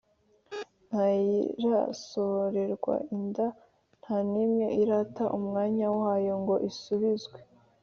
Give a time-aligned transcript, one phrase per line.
[0.87, 3.47] ntayirasohorerwa inda:
[3.99, 7.37] nta n’imwe irata umwanya wayo ngo isubizwe